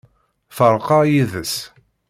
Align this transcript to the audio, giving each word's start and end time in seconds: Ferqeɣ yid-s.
Ferqeɣ 0.57 1.01
yid-s. 1.11 1.55